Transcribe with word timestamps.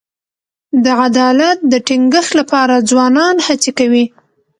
د 0.83 0.85
عدالت 1.03 1.57
د 1.71 1.73
ټینګښت 1.87 2.31
لپاره 2.39 2.85
ځوانان 2.89 3.35
هڅې 3.47 3.71
کوي. 3.79 4.05